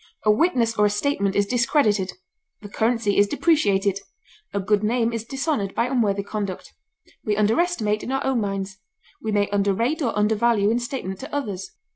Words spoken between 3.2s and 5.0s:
depreciated; a good